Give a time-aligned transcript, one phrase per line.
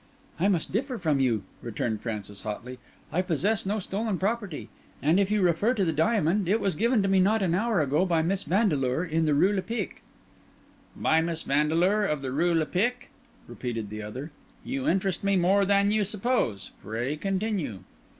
[0.39, 2.79] "I must differ from you!" returned Francis hotly.
[3.13, 4.67] "I possess no stolen property.
[4.99, 7.79] And if you refer to the diamond, it was given to me not an hour
[7.81, 10.01] ago by Miss Vandeleur in the Rue Lepic."
[10.95, 13.11] "By Miss Vandeleur of the Rue Lepic!"
[13.47, 14.31] repeated the other.
[14.63, 16.71] "You interest me more than you suppose.
[16.81, 17.81] Pray continue."